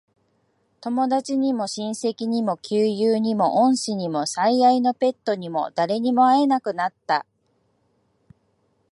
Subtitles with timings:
[0.79, 7.23] 友達にも、親戚にも、旧友にも、恩師にも、最愛のペットにも、誰にも会えなくなった。